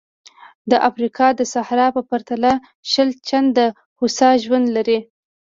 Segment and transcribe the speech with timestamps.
[0.69, 2.51] د افریقا د صحرا په پرتله
[2.91, 3.65] شل چنده
[3.99, 4.99] هوسا ژوند لري.